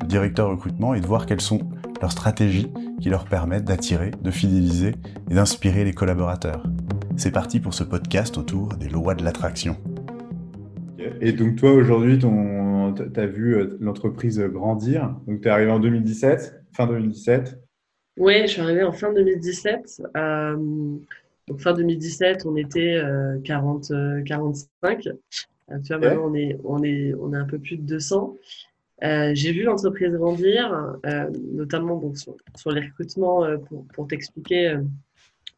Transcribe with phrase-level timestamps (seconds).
[0.00, 1.60] de directeurs recrutement et de voir quelles sont
[2.00, 2.70] leurs stratégies
[3.00, 4.94] qui leur permettent d'attirer, de fidéliser
[5.30, 6.62] et d'inspirer les collaborateurs.
[7.16, 9.76] C'est parti pour ce podcast autour des lois de l'attraction.
[11.20, 12.26] Et donc toi aujourd'hui, tu
[13.20, 15.14] as vu euh, l'entreprise grandir.
[15.26, 17.60] Donc tu es arrivé en 2017, fin 2017.
[18.18, 20.02] Oui, je suis arrivé en fin 2017.
[20.16, 20.56] Euh,
[21.48, 23.00] donc fin 2017, on était
[23.44, 25.08] 40, euh, 45.
[25.70, 28.36] Euh, tu vois, maintenant, on est, on, est, on est un peu plus de 200.
[29.02, 34.06] Euh, j'ai vu l'entreprise grandir, euh, notamment donc, sur, sur, les recrutements, euh, pour, pour
[34.06, 34.76] t'expliquer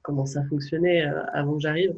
[0.03, 1.95] comment ça fonctionnait avant que j'arrive.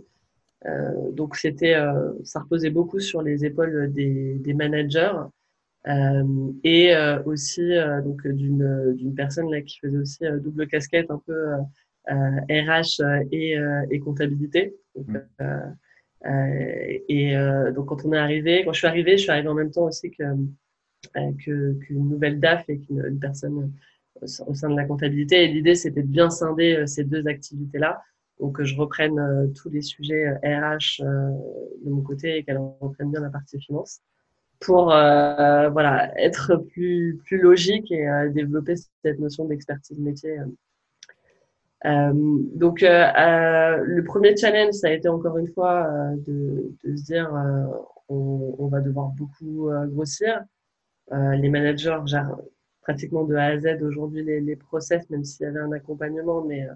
[1.13, 1.77] donc, c'était,
[2.23, 5.15] ça reposait beaucoup sur les épaules des, des managers
[6.65, 7.63] et aussi
[8.05, 11.57] donc d'une, d'une personne là, qui faisait aussi double casquette, un peu
[12.09, 13.57] RH et,
[13.91, 14.75] et comptabilité.
[14.95, 15.77] Donc, mmh.
[17.09, 17.35] Et
[17.75, 19.87] donc, quand on est arrivé, quand je suis arrivé, je suis arrivé en même temps
[19.87, 20.25] aussi que
[21.17, 21.33] euh,
[21.75, 23.73] qu'une nouvelle DAF et qu'une personne
[24.47, 25.45] au sein de la comptabilité.
[25.45, 28.03] Et l'idée, c'était de bien scinder ces deux activités-là.
[28.41, 33.21] Donc, que je reprenne tous les sujets RH de mon côté et qu'elle reprenne bien
[33.21, 34.01] la partie finance
[34.61, 38.75] pour voilà, être plus, plus logique et développer
[39.05, 40.39] cette notion d'expertise métier
[41.87, 42.13] euh,
[42.55, 45.87] donc, euh, euh, le premier challenge, ça a été encore une fois
[46.27, 47.31] de, de, se dire
[48.09, 50.43] on, on, va devoir beaucoup grossir.
[51.11, 52.37] Les managers gèrent
[52.83, 56.45] pratiquement de A à Z aujourd'hui les, les, process, même s'il y avait un accompagnement,
[56.45, 56.67] mais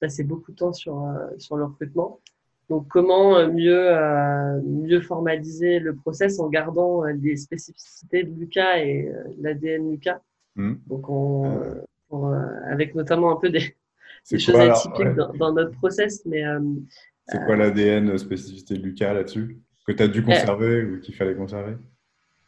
[0.00, 1.06] passer beaucoup de temps sur,
[1.38, 2.20] sur le recrutement.
[2.70, 3.90] Donc, comment mieux,
[4.64, 10.20] mieux formaliser le process en gardant les spécificités de Lucas et l'ADN Lucas.
[10.56, 10.74] Mmh.
[10.86, 11.60] Donc, on,
[12.08, 12.32] pour,
[12.68, 13.74] avec notamment un peu des,
[14.30, 16.24] des choses atypiques dans, notre process.
[16.26, 16.60] Mais, euh,
[17.26, 21.34] c'est quoi l'ADN spécificité de Lucas là-dessus Que tu as dû conserver ou qu'il fallait
[21.34, 21.76] conserver?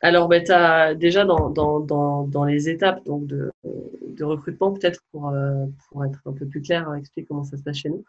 [0.07, 5.01] Alors, ben, as, déjà dans, dans, dans, dans, les étapes donc de, de recrutement, peut-être
[5.11, 7.89] pour, euh, pour être un peu plus clair, hein, expliquer comment ça se passe chez
[7.89, 8.05] nous.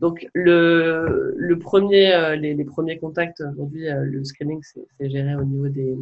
[0.00, 5.44] Donc, le, le premier, euh, les, les, premiers contacts, aujourd'hui, le screening, c'est géré au
[5.44, 5.96] niveau des,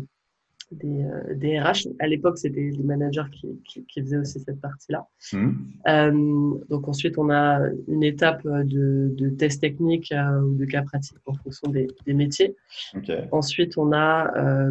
[0.71, 1.89] des, euh, des RH.
[1.99, 5.07] À l'époque, c'était les managers qui, qui, qui, faisaient aussi cette partie-là.
[5.33, 5.51] Mmh.
[5.89, 10.83] Euh, donc ensuite, on a une étape de, de test technique euh, ou de cas
[10.83, 12.57] pratiques en fonction des, des métiers.
[12.97, 13.25] Okay.
[13.33, 14.71] Ensuite, on a euh,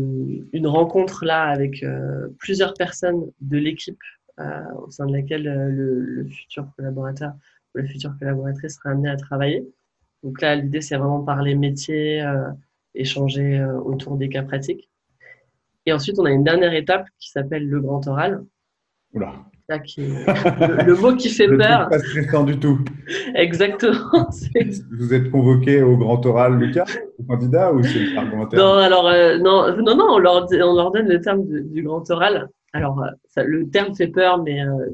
[0.53, 3.99] une rencontre là avec euh, plusieurs personnes de l'équipe
[4.81, 7.33] au sein de laquelle le, le, futur collaborateur
[7.75, 9.67] ou la future collaboratrice sera amené à travailler.
[10.23, 12.25] Donc là, l'idée, c'est vraiment parler métier,
[12.95, 14.88] échanger autour des cas pratiques.
[15.89, 18.43] Et ensuite, on a une dernière étape qui s'appelle le grand oral.
[19.15, 19.33] Oula.
[19.67, 21.89] Là, qui le, mot qui fait le peur.
[21.89, 22.79] Pas stressant du tout.
[23.33, 24.29] Exactement.
[24.91, 26.85] Vous êtes convoqué au grand oral, Lucas,
[27.17, 28.59] au candidat, ou c'est argumentaire?
[28.59, 32.07] Non, alors euh, non, non, non, on leur, on leur donne le terme du grand
[32.11, 32.49] oral.
[32.73, 34.89] Alors, euh, ça, le terme fait peur, mais euh,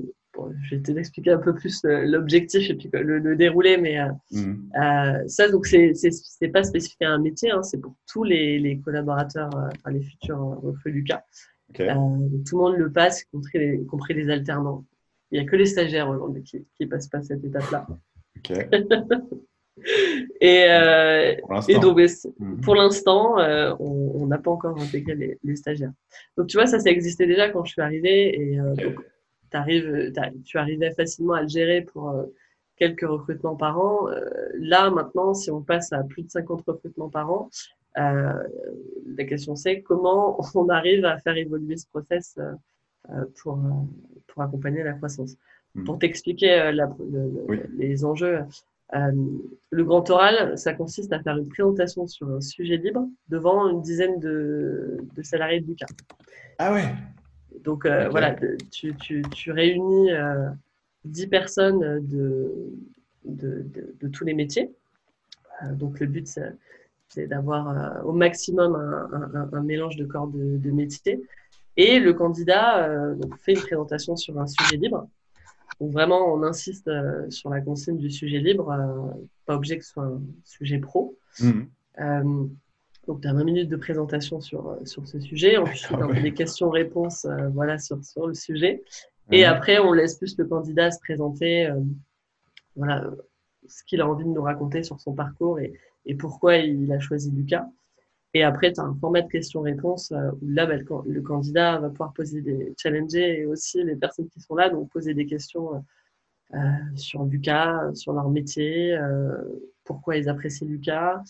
[0.64, 4.10] je vais t'expliquer un peu plus euh, l'objectif et puis le, le déroulé, mais euh,
[4.32, 4.54] mmh.
[4.82, 8.80] euh, ça, donc, c'est pas spécifique à un métier, hein, c'est pour tous les, les
[8.80, 11.24] collaborateurs, euh, enfin, les futurs recrues Lucas.
[11.72, 11.92] Okay.
[12.48, 14.86] tout le monde le passe, y compris les, y compris les alternants.
[15.32, 17.88] Il n'y a que les stagiaires aujourd'hui qui ne passent pas cette étape-là.
[18.38, 18.70] Okay.
[20.42, 20.68] et,
[21.68, 22.62] et, donc, mmh.
[22.62, 23.38] pour l'instant,
[23.80, 25.92] on n'a pas encore intégré les, les, stagiaires.
[26.38, 28.40] Donc, tu vois, ça, ça existait déjà quand je suis arrivée.
[28.40, 28.84] Et okay.
[28.84, 29.04] donc,
[29.54, 30.14] arrives,
[30.44, 32.26] tu arrivais facilement à le gérer pour euh,
[32.78, 34.10] quelques recrutements par an.
[34.10, 37.50] Euh, là, maintenant, si on passe à plus de 50 recrutements par an,
[37.98, 38.44] euh,
[39.06, 42.38] la question c'est comment on arrive à faire évoluer ce process
[43.42, 43.60] pour,
[44.28, 45.36] pour accompagner la croissance.
[45.76, 45.84] Mmh.
[45.84, 46.86] Pour t'expliquer le,
[47.48, 47.60] oui.
[47.78, 48.40] les enjeux,
[48.92, 53.82] le grand oral, ça consiste à faire une présentation sur un sujet libre devant une
[53.82, 55.88] dizaine de, de salariés de Lucas.
[56.58, 56.86] Ah ouais
[57.66, 58.10] donc euh, okay.
[58.10, 58.36] voilà,
[58.72, 60.50] tu, tu, tu réunis euh,
[61.06, 62.54] 10 personnes de,
[63.26, 64.72] de, de, de, tous les métiers.
[65.64, 66.28] Euh, donc le but,
[67.08, 71.22] c'est d'avoir euh, au maximum un, un, un, mélange de corps de, de métiers.
[71.78, 75.08] Et le candidat euh, donc, fait une présentation sur un sujet libre.
[75.82, 76.90] Donc vraiment, on insiste
[77.30, 78.74] sur la consigne du sujet libre,
[79.46, 81.18] pas obligé que ce soit un sujet pro.
[81.42, 81.64] Mmh.
[83.08, 85.58] Donc, tu as 20 minutes de présentation sur, euh, sur ce sujet.
[85.58, 88.84] Ensuite, on a des questions-réponses euh, voilà, sur, sur le sujet.
[89.32, 91.68] Et après, on laisse plus le candidat se présenter,
[92.76, 93.10] voilà,
[93.68, 95.74] ce qu'il a envie de nous raconter sur son parcours et,
[96.06, 97.68] et pourquoi il a choisi Lucas.
[98.36, 101.90] Et après, tu as un format de questions-réponses euh, où là, bah, le, candidat va
[101.90, 105.76] pouvoir poser des challenges et aussi les personnes qui sont là, donc poser des questions
[105.76, 109.00] euh, euh, sur Lucas, sur leur métier,
[109.86, 111.24] pourquoi ils apprécient Lucas.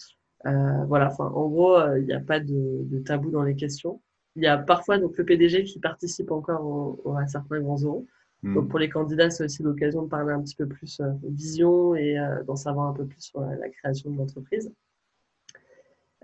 [0.87, 4.01] Voilà, enfin, en gros, il n'y a pas de, tabou dans les questions.
[4.35, 8.05] Il y a parfois donc, le PDG qui participe encore à certains grands euros.
[8.43, 8.55] Hmm.
[8.55, 12.17] Donc pour les candidats, c'est aussi l'occasion de parler un petit peu plus vision et
[12.45, 14.71] d'en savoir un peu plus sur la création de l'entreprise.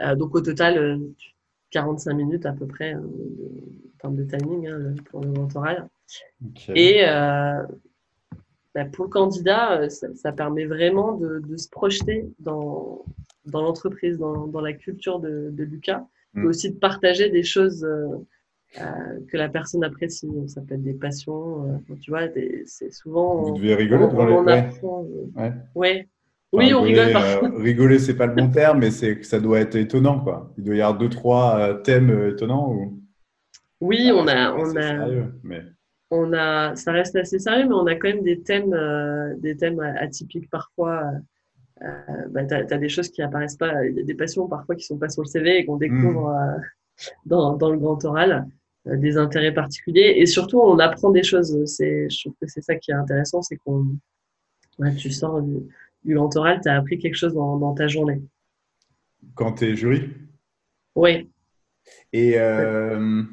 [0.02, 1.00] Euh, donc au total,
[1.72, 3.02] 45 euh, minutes à peu près en
[4.00, 5.88] termes de timing hein, pour le mentoral.
[6.76, 7.64] Et euh,
[8.74, 13.06] bah, pour le candidat, ça, permet vraiment de, se projeter dans,
[13.46, 16.48] dans l'entreprise, dans, dans, la culture de, Lucas, mais mm.
[16.48, 17.88] aussi de partager des choses
[18.76, 20.30] que la personne apprécie.
[20.48, 22.28] Ça peut être des passions, tu vois,
[22.66, 23.44] c'est souvent.
[23.44, 24.64] Vous devez rigoler devant les.
[25.36, 25.54] Ouais.
[25.76, 26.08] ouais.
[26.54, 27.50] Oui, on rigole parfois.
[27.50, 30.52] Euh, rigoler, c'est pas le bon terme, mais c'est ça doit être étonnant, quoi.
[30.58, 32.72] Il doit y avoir deux, trois euh, thèmes euh, étonnants.
[32.74, 33.02] Ou...
[33.80, 35.64] Oui, on a, on a, sérieux, mais...
[36.12, 38.76] on a, ça reste assez sérieux, mais on a quand même des thèmes,
[39.40, 41.04] des thèmes atypiques parfois.
[42.30, 44.86] Bah, tu as, des choses qui apparaissent pas, il y a des passions parfois qui
[44.86, 46.62] sont pas sur le CV et qu'on découvre hmm.
[47.26, 48.48] dans, dans, le grand oral,
[48.86, 50.14] des intérêts particuliers.
[50.18, 51.58] Et surtout, on apprend des choses.
[51.80, 53.86] Je trouve que c'est ça qui est intéressant, c'est qu'on,
[54.98, 55.60] tu sors du,
[56.04, 58.22] du grand oral, tu as appris quelque chose dans, ta journée.
[59.36, 60.10] Quand tu es jury?
[60.96, 61.30] Oui.
[62.12, 63.24] Et, euh,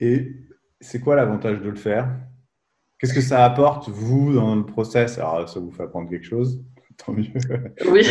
[0.00, 0.32] et
[0.80, 2.08] c'est quoi l'avantage de le faire?
[2.98, 5.18] Qu'est-ce que ça apporte, vous, dans le process?
[5.18, 6.64] Alors, ça vous fait apprendre quelque chose?
[7.04, 7.24] Tant mieux.
[7.90, 8.02] Oui.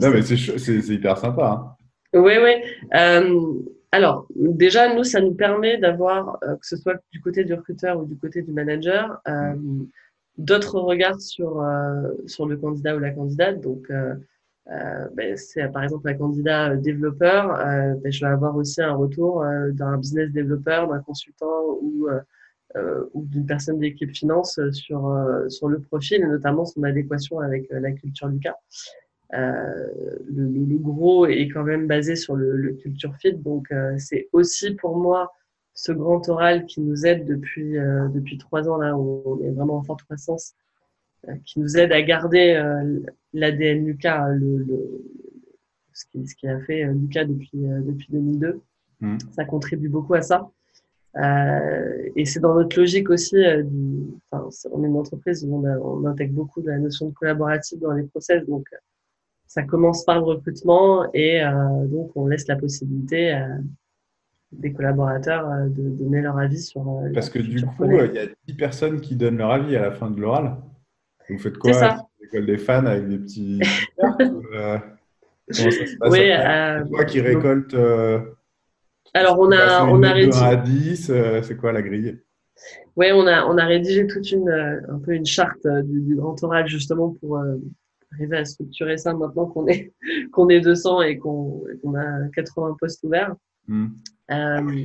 [0.00, 1.46] non, mais c'est hyper sympa.
[1.46, 1.76] Hein.
[2.12, 2.52] Oui, oui.
[2.94, 3.52] Euh,
[3.92, 7.98] alors, déjà, nous, ça nous permet d'avoir, euh, que ce soit du côté du recruteur
[7.98, 9.86] ou du côté du manager, mm
[10.38, 13.60] d'autres regards sur, euh, sur le candidat ou la candidate.
[13.60, 14.14] Donc, euh,
[14.70, 17.56] euh, ben, c'est par exemple un candidat développeur,
[18.02, 22.08] ben, je vais avoir aussi un retour d'un business développeur, d'un consultant ou,
[23.14, 25.18] ou d'une personne d'équipe finance sur,
[25.48, 28.56] sur le profil et notamment son adéquation avec la culture du cas.
[29.32, 29.88] Euh,
[30.28, 34.74] le, le, gros est quand même basé sur le, le culture fit, donc c'est aussi
[34.74, 35.32] pour moi
[35.76, 39.50] ce grand oral qui nous aide depuis, euh, depuis trois ans, là, où on est
[39.50, 40.54] vraiment en forte croissance,
[41.28, 43.00] euh, qui nous aide à garder euh,
[43.34, 45.04] l'ADN Lucas, le, le,
[45.92, 48.60] ce, qui, ce qui a fait Lucas depuis, depuis 2002.
[49.00, 49.18] Mmh.
[49.32, 50.50] Ça contribue beaucoup à ça.
[52.14, 56.06] Et c'est dans notre logique aussi, du, enfin, on est une entreprise où on, on,
[56.06, 58.66] intègre beaucoup de la notion de collaborative dans les process, donc
[59.46, 61.42] ça commence par le recrutement et
[61.86, 63.48] donc on laisse la possibilité à,
[64.52, 66.80] des collaborateurs euh, de donner leur avis sur.
[66.80, 69.82] Euh, Parce que du coup, il y a 10 personnes qui donnent leur avis à
[69.82, 70.56] la fin de l'oral.
[71.28, 71.72] Vous faites quoi
[72.20, 73.60] L'école des fans avec des petits.
[74.00, 74.78] euh,
[75.54, 77.76] comment ça se passe Oui, euh, toi qui récolte.
[79.16, 80.44] Alors, on a, on a rédigé.
[80.44, 82.18] à 10, c'est quoi la grille?
[82.96, 86.66] Oui, on a, on a rédigé toute une, un peu une charte du, grand oral
[86.66, 87.42] justement pour
[88.12, 89.92] arriver à structurer ça maintenant qu'on est,
[90.32, 91.64] qu'on est 200 et qu'on
[91.94, 93.34] a 80 postes ouverts.
[93.68, 93.88] Hmm.
[94.30, 94.84] Euh,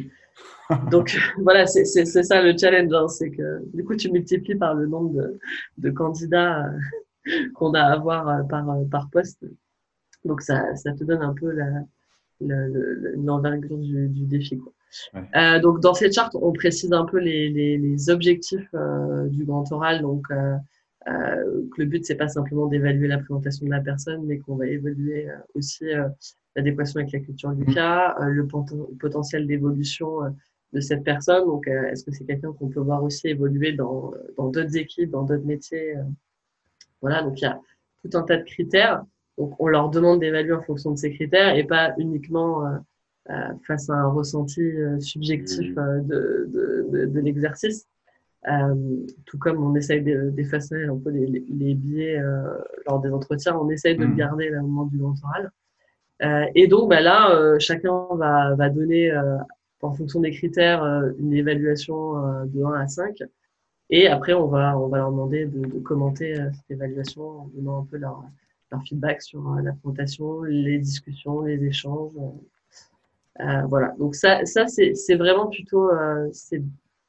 [0.90, 4.88] donc voilà, c'est ça le challenge, hein, c'est que du coup tu multiplies par le
[4.88, 5.40] nombre de,
[5.78, 9.46] de candidats euh, qu'on a à avoir euh, par, par poste.
[10.26, 11.52] Donc ça, ça te donne un peu
[12.42, 14.58] l'envergure du, du, défi.
[14.58, 14.74] Quoi.
[15.36, 19.46] Euh, donc dans cette charte, on précise un peu les, les, les objectifs euh, du
[19.46, 20.02] grand oral.
[20.02, 20.58] Donc euh,
[21.06, 24.68] que le but c'est pas simplement d'évaluer la présentation de la personne, mais qu'on va
[24.68, 25.86] évaluer aussi
[26.56, 27.74] l'adéquation avec la culture du mm.
[27.74, 28.48] cas, euh, le
[29.00, 30.30] potentiel d'évolution euh,
[30.74, 31.46] de cette personne.
[31.46, 35.24] Donc, euh, est-ce que c'est quelqu'un qu'on peut voir aussi évoluer dans d'autres équipes, dans
[35.24, 35.96] d'autres métiers
[37.02, 37.60] Voilà, donc il y a
[38.04, 39.04] tout un tas de critères.
[39.42, 42.64] Donc, on leur demande d'évaluer en fonction de ces critères et pas uniquement
[43.66, 44.62] face à un ressenti
[45.00, 46.08] subjectif mm.
[46.08, 46.50] de,
[46.92, 47.88] de, de, l'exercice.
[48.48, 48.76] Euh,
[49.26, 52.20] tout comme on essaye d'effacer un peu les, les, biais
[52.88, 54.16] lors des entretiens, on essaye de le mm.
[54.16, 55.52] garder au moment du mentoral.
[56.24, 59.38] Euh, et donc bah, là, euh, chacun va, va donner, euh,
[59.82, 60.84] en fonction des critères,
[61.18, 63.24] une évaluation de 1 à 5.
[63.90, 67.82] Et après, on va, on va leur demander de, de commenter cette évaluation en donnant
[67.82, 68.24] un peu leur,
[68.72, 72.14] leur feedback sur la présentation, les discussions, les échanges.
[73.40, 73.94] Euh, voilà.
[74.00, 76.30] Donc ça, ça c'est vraiment plutôt euh,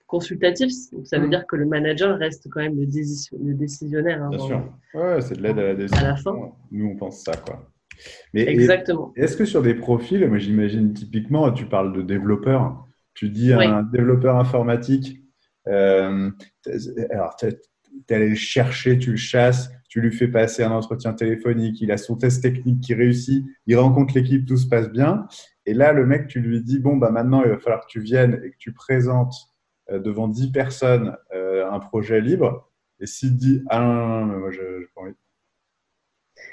[0.07, 0.73] consultatif.
[0.93, 1.31] Donc ça veut mmh.
[1.31, 4.23] dire que le manager reste quand même le, décisionnaire.
[4.23, 4.65] Hein, Bien sûr.
[4.95, 6.05] Ouais, c'est de l'aide à la décision.
[6.05, 6.53] À la fin.
[6.71, 7.69] Nous, on pense ça, quoi.
[8.35, 9.13] Mais Exactement.
[9.17, 13.83] Est-ce que sur des profils, moi j'imagine typiquement, tu parles de développeur, tu dis un
[13.83, 15.23] développeur informatique,
[15.67, 21.13] alors, tu es allé le chercher, tu le chasses, tu lui fais passer un entretien
[21.13, 25.27] téléphonique, il a son test technique qui réussit, il rencontre l'équipe, tout se passe bien.
[25.67, 28.01] Et là, le mec, tu lui dis, bon, bah, maintenant, il va falloir que tu
[28.01, 29.35] viennes et que tu présentes
[29.93, 32.71] devant 10 personnes un projet libre.
[33.01, 35.13] Et s'il dit, ah non, non, non, moi, je n'ai pas envie.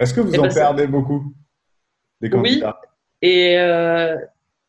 [0.01, 1.34] Est-ce que vous eh en ben, perdez beaucoup
[2.19, 2.77] des candidats?
[2.84, 3.29] Oui.
[3.29, 4.17] Et, euh,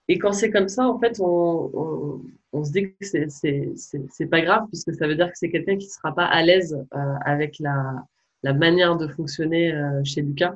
[0.07, 2.23] et quand c'est comme ça, en fait, on,
[2.53, 5.87] on, se dit que c'est pas grave, puisque ça veut dire que c'est quelqu'un qui
[5.87, 8.07] ne sera pas à l'aise euh, avec la,
[8.43, 10.55] la, manière de fonctionner euh, chez Lucas.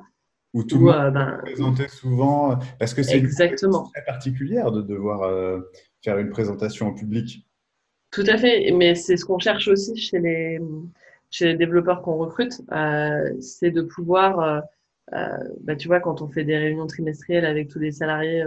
[0.52, 5.28] Ou tout le monde ben, présenter souvent, parce que c'est exactement très particulière de devoir
[6.00, 7.44] faire une présentation en public.
[8.12, 10.60] Tout à fait, mais c'est ce qu'on cherche aussi chez les,
[11.34, 14.60] chez les développeurs qu'on recrute, euh, c'est de pouvoir, euh,
[15.14, 18.44] euh, bah, tu vois, quand on fait des réunions trimestrielles avec tous les salariés,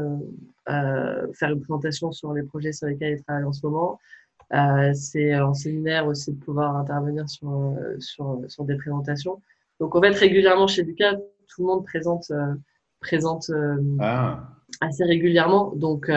[0.66, 4.00] faire une présentation sur les projets sur lesquels ils travaillent en ce moment.
[4.94, 9.42] C'est en séminaire aussi de pouvoir intervenir sur, sur, sur, des présentations.
[9.80, 12.32] Donc, en fait, régulièrement chez Lucas, tout le monde présente,
[13.00, 13.52] présente
[14.00, 14.50] ah.
[14.82, 15.74] assez régulièrement.
[15.76, 16.10] Donc,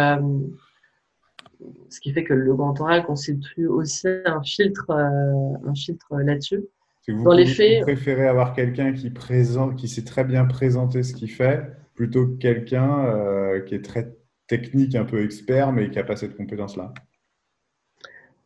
[1.88, 6.64] ce qui fait que le grand oral constitue aussi un filtre, euh, un filtre là-dessus.
[7.08, 11.12] Dans les faits, vous préférez avoir quelqu'un qui présente, qui sait très bien présenter ce
[11.12, 14.14] qu'il fait, plutôt que quelqu'un euh, qui est très
[14.46, 16.92] technique, un peu expert, mais qui n'a pas cette compétence-là.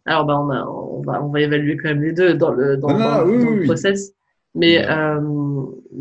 [0.06, 3.64] Alors, bah, on, va, on va évaluer quand même les deux dans le, dans, le
[3.64, 4.12] process.
[4.54, 5.20] Mais euh,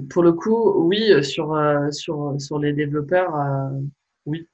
[0.09, 1.57] pour le coup, oui, sur,
[1.91, 3.33] sur, sur les développeurs,
[4.25, 4.47] oui.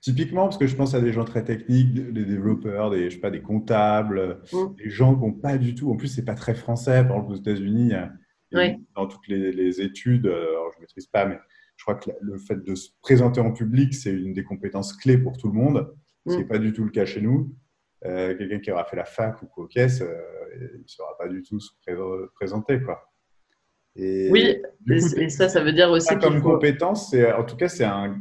[0.00, 3.20] Typiquement, parce que je pense à des gens très techniques, des développeurs, des, je sais
[3.20, 4.76] pas, des comptables, mm.
[4.76, 5.90] des gens qui n'ont pas du tout.
[5.90, 7.02] En plus, c'est pas très français.
[7.02, 7.92] Par exemple, aux États-Unis,
[8.94, 11.38] dans toutes les, études, euh, alors je ne maîtrise pas, mais
[11.76, 15.18] je crois que le fait de se présenter en public, c'est une des compétences clés
[15.18, 15.92] pour tout le monde,
[16.26, 16.48] ce qui n'est mm.
[16.48, 17.52] pas du tout le cas chez nous.
[18.04, 20.14] Euh, quelqu'un qui aura fait la fac ou quoi caisse, euh,
[20.74, 21.70] il ne saura pas du tout se
[22.34, 22.80] présenter.
[22.80, 23.10] Quoi.
[23.96, 26.16] Et, oui, et, ça, ça veut dire aussi.
[26.18, 28.20] Comme compétence, en tout cas, c'est un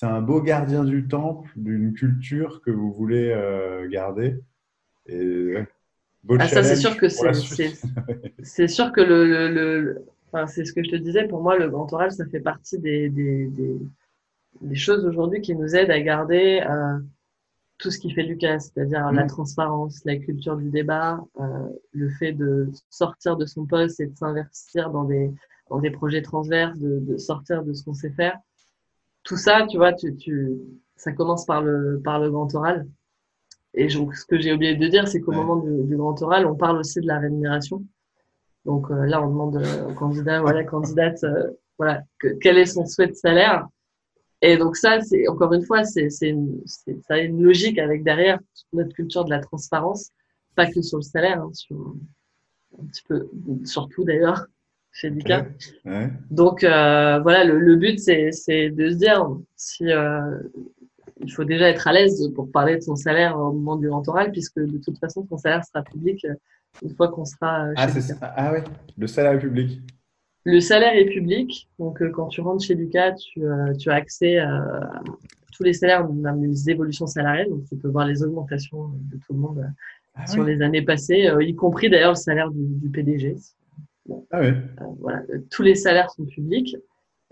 [0.00, 4.38] un beau gardien du temple d'une culture que vous voulez euh, garder.
[5.06, 5.56] Et,
[6.38, 7.72] ah, ça, c'est sûr que c'est,
[8.42, 11.26] c'est, sûr que le, le, enfin, c'est ce que je te disais.
[11.26, 13.50] Pour moi, le grand oral, ça fait partie des, des,
[14.60, 16.98] des, choses aujourd'hui qui nous aident à garder euh,
[17.82, 19.28] tout ce qui fait Lucas, c'est-à-dire la mm.
[19.28, 24.16] transparence, la culture du débat, euh, le fait de sortir de son poste et de
[24.16, 25.30] s'investir dans des,
[25.68, 28.38] dans des projets transverses, de, de sortir de ce qu'on sait faire
[29.22, 30.58] tout ça, tu vois, tu, tu,
[30.96, 32.86] ça commence par le, par le grand oral.
[33.74, 36.54] Et donc, ce que j'ai oublié de dire, c'est qu'au moment du, grand oral, on
[36.54, 37.84] parle aussi de la rémunération.
[38.64, 42.02] Donc euh, là, on demande au candidat, voilà, candidate, euh, voilà,
[42.40, 43.66] quel est son souhait de salaire.
[44.42, 46.34] Et donc ça, c'est encore une fois, c'est, c'est,
[46.66, 50.10] ça a une logique avec derrière toute notre culture de la transparence,
[50.56, 51.94] pas que sur le salaire, hein, sur
[52.78, 53.28] un petit peu,
[53.64, 54.46] surtout d'ailleurs,
[54.90, 55.46] chez Lucas.
[56.30, 60.38] Donc euh, voilà, le, but c'est de se dire si euh,
[61.22, 64.32] il faut déjà être à l'aise pour parler de son salaire au moment du oral,
[64.32, 66.34] puisque de toute façon son salaire sera public euh,
[66.82, 67.68] une fois qu'on sera.
[67.76, 68.60] ah, c'est ah oui,
[68.98, 69.80] le salaire est public.
[70.44, 73.42] Le salaire est public, donc quand tu rentres chez Lucas, tu,
[73.78, 75.00] tu as accès à
[75.52, 79.34] tous les salaires, même les évolutions salariales, donc tu peux voir les augmentations de tout
[79.34, 79.64] le monde
[80.14, 83.36] ah sur les années passées, y compris d'ailleurs le salaire du, du PDG.
[84.30, 84.52] Ah euh,
[84.98, 86.76] voilà, tous les salaires sont publics.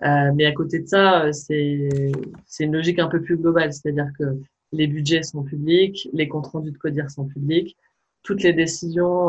[0.03, 4.09] Euh, mais à côté de ça, euh, c'est une logique un peu plus globale, c'est-à-dire
[4.19, 4.25] que
[4.73, 7.77] les budgets sont publics, les comptes rendus de CODIR sont publics,
[8.23, 9.29] toutes les décisions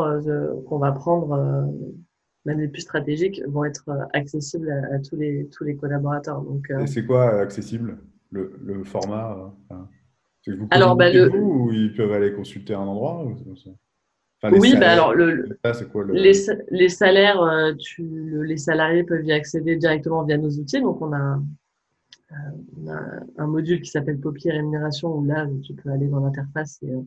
[0.68, 1.66] qu'on va prendre,
[2.44, 6.42] même les plus stratégiques, vont être accessibles à, tous, les, tous les collaborateurs.
[6.42, 7.98] Donc, Et c'est quoi accessible
[8.30, 9.52] le, le format
[10.46, 11.30] vous Alors, bah, le...
[11.30, 13.24] ou ils peuvent aller consulter un endroit
[14.50, 15.56] oui, bah alors le,
[16.12, 16.32] les,
[16.70, 20.80] les, salaires, euh, tu, les salariés peuvent y accéder directement via nos outils.
[20.80, 21.40] Donc, on a,
[22.32, 22.34] euh,
[22.76, 23.00] on a
[23.38, 27.02] un module qui s'appelle Poppy Rémunération où là, tu peux aller dans l'interface et, euh,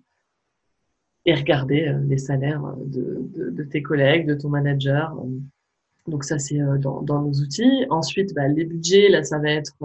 [1.26, 5.16] et, regarder les salaires de, de, de, tes collègues, de ton manager.
[6.08, 7.86] Donc, ça, c'est dans, dans, nos outils.
[7.90, 9.76] Ensuite, bah, les budgets, là, ça va être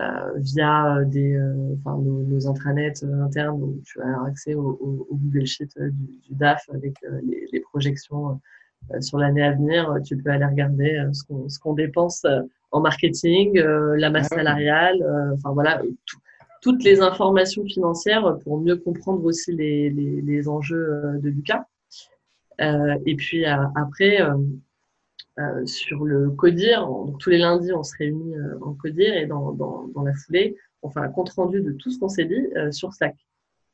[0.00, 4.76] euh, via des, euh, enfin, nos, nos, intranets euh, internes où tu as accès au,
[4.80, 8.40] au, Google Sheet du, DAF avec les, les, projections
[8.98, 9.96] sur l'année à venir.
[10.04, 12.26] Tu peux aller regarder ce qu'on ce qu'on dépense
[12.72, 15.80] en marketing, la masse ah salariale, enfin voilà,
[16.64, 20.88] toutes les informations financières pour mieux comprendre aussi les, les, enjeux
[21.22, 21.66] de Lucas.
[22.60, 24.18] Euh, et puis après,
[25.40, 26.88] euh, sur le CODIR.
[27.18, 30.90] tous les lundis, on se réunit euh, en CODIR et dans, dans, la foulée, on
[30.90, 33.16] fait un compte rendu de tout ce qu'on s'est dit euh, sur Slack.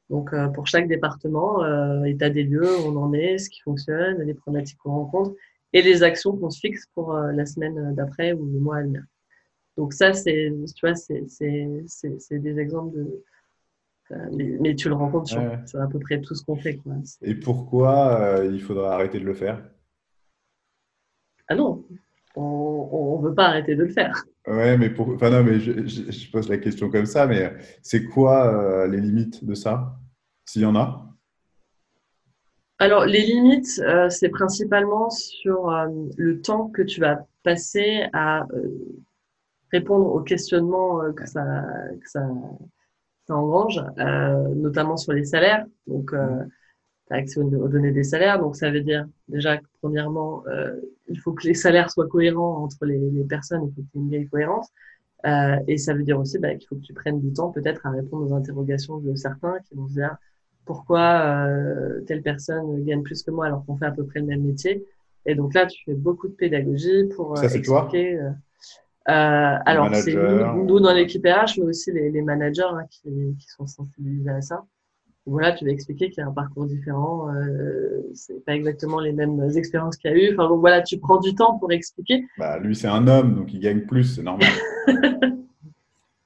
[0.08, 1.64] Donc, pour chaque département,
[2.04, 5.36] état des lieux, où on en est, ce qui fonctionne, les problématiques qu'on rencontre
[5.72, 9.04] et les actions qu'on se fixe pour la semaine d'après ou le mois à venir.
[9.80, 13.24] Donc ça, c'est, tu vois, c'est, des exemples de,
[14.60, 16.76] mais, tu le rencontres sur, à peu près tout ce qu'on fait.
[16.76, 16.96] Quoi.
[17.22, 19.64] Et pourquoi euh, il faudra arrêter de le faire?
[21.48, 21.82] Ah non,
[22.36, 24.22] on ne veut pas arrêter de le faire.
[24.46, 28.52] Ouais, mais pour, enfin non, mais je, pose la question comme ça, mais c'est quoi
[28.52, 29.98] euh, les limites de ça,
[30.44, 31.06] s'il y en a?
[32.78, 35.70] Alors les limites, euh, c'est principalement sur
[36.18, 38.44] le temps que tu vas passer à
[39.72, 41.64] répondre aux questionnements que ça,
[42.00, 42.26] que ça
[43.34, 45.64] engrange, euh, notamment sur les salaires.
[45.86, 46.44] Donc, euh,
[47.08, 48.38] tu as accès aux, données des salaires.
[48.38, 50.74] Donc, ça veut dire déjà que, premièrement, euh,
[51.08, 53.66] il faut que les salaires soient cohérents entre les, personnes.
[53.66, 54.68] Il faut qu'il y ait une vieille cohérence.
[55.66, 57.90] et ça veut dire aussi bah, qu'il faut que tu prennes du temps peut-être à
[57.90, 60.16] répondre aux interrogations de certains qui vont se dire
[60.64, 61.46] pourquoi
[62.06, 64.84] telle personne gagne plus que moi alors qu'on fait à peu près le même métier?
[65.26, 68.18] Et donc là, tu fais beaucoup de pédagogie pour expliquer.
[68.18, 68.30] Euh,
[69.10, 74.40] alors, c'est nous, dans l'équipe RH, mais aussi les, managers hein, qui, sont sensibilisés à
[74.40, 74.64] ça.
[75.26, 79.12] Voilà, tu vas expliquer qu'il y a un parcours différent, euh, c'est pas exactement les
[79.12, 80.32] mêmes expériences qu'il y a eu.
[80.32, 82.24] Enfin, donc voilà, tu prends du temps pour expliquer.
[82.38, 84.48] Bah, lui, c'est un homme, donc il gagne plus, c'est normal.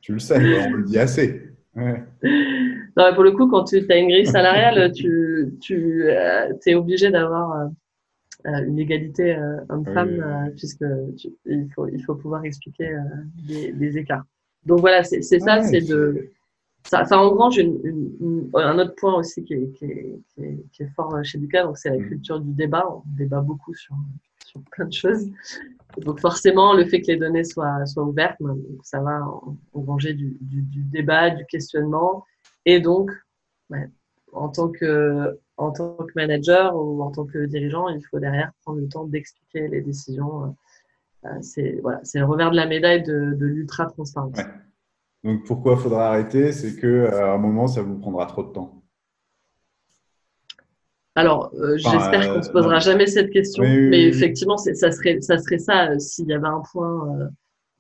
[0.00, 0.36] tu le sais,
[0.68, 1.54] on le dit assez.
[1.76, 7.10] Non, pour le coup, quand tu as une grille salariale, tu, tu euh, es obligé
[7.10, 7.68] d'avoir euh, euh,
[8.44, 10.84] une égalité euh, homme-femme, euh, puisque
[11.46, 12.96] il, faut, il faut pouvoir expliquer
[13.46, 14.24] des, écarts.
[14.66, 16.30] Donc voilà, c'est ça, c'est de.
[16.86, 20.20] Ça, ça engrange une, un autre point aussi qui est, qui est,
[20.70, 22.08] qui est, fort chez Lucas, donc c'est la mm.
[22.08, 22.86] culture du débat.
[22.90, 23.94] On débat beaucoup sur,
[24.44, 25.30] sur plein de choses.
[25.98, 29.22] Donc forcément, le fait que les données soient, soient ouvertes, ben, ça va
[29.72, 32.26] engranger du, du, du, débat, du questionnement.
[32.66, 33.10] Et donc,
[33.70, 33.88] ouais,
[34.32, 38.52] en tant que en tant que manager ou en tant que dirigeant, il faut derrière
[38.62, 40.56] prendre le temps d'expliquer les décisions.
[41.24, 44.37] Euh, c'est voilà, le revers de la médaille de, l'ultra transparence.
[45.24, 46.52] Donc pourquoi faudra arrêter?
[46.52, 48.83] C'est qu'à euh, un moment, ça vous prendra trop de temps.
[51.16, 55.38] Alors, euh, j'espère qu'on ne se posera jamais cette question, mais effectivement, ça serait, ça
[55.38, 57.31] serait ça s'il y avait un point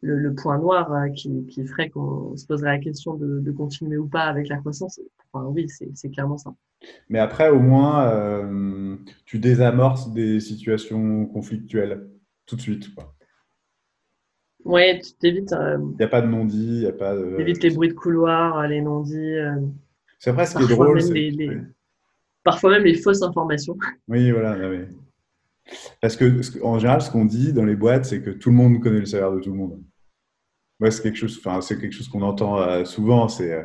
[0.04, 4.06] le, point noir euh, qui, qui, ferait qu'on se poserait la question de, continuer ou
[4.06, 5.00] pas avec la croissance,
[5.32, 6.54] enfin, oui, c'est clairement ça.
[7.08, 12.08] Mais après, au moins, euh, tu désamorces des situations conflictuelles
[12.46, 12.88] tout de suite.
[14.64, 15.52] Oui, tu t'évites.
[15.52, 17.36] Euh, il n'y a pas de non-dit, il n'y a pas de.
[17.38, 19.36] Évites les bruits de couloir, les non-dits.
[20.18, 21.00] c'est vrai, ce qui est drôle.
[22.42, 23.76] Parfois même les fausses informations.
[24.08, 24.56] Oui, voilà.
[26.02, 28.80] Parce que, en général, ce qu'on dit dans les boîtes, c'est que tout le monde
[28.80, 29.80] connaît le salaire de tout le monde
[30.90, 33.28] c'est quelque chose, enfin, c'est quelque chose qu'on entend euh, souvent.
[33.28, 33.64] C'est euh,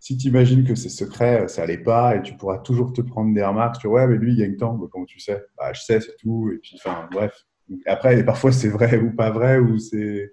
[0.00, 3.34] si tu imagines que c'est secret, ça allait pas, et tu pourras toujours te prendre
[3.34, 5.44] des remarques sur ouais, mais lui il gagne tant, comment tu sais?
[5.56, 6.50] Bah, je sais, c'est tout.
[6.54, 7.46] Et puis, enfin, bref.
[7.86, 10.32] après, parfois c'est vrai ou pas vrai, ou c'est.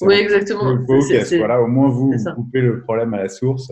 [0.00, 0.76] Oui, exactement.
[1.38, 3.70] Voilà, au moins vous, coupez le problème à la source.